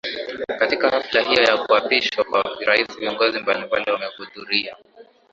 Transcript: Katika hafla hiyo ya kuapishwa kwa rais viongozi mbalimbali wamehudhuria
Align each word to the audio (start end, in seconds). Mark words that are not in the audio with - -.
Katika 0.59 0.89
hafla 0.89 1.21
hiyo 1.21 1.43
ya 1.43 1.57
kuapishwa 1.57 2.23
kwa 2.23 2.55
rais 2.59 2.87
viongozi 2.99 3.39
mbalimbali 3.39 3.91
wamehudhuria 3.91 4.75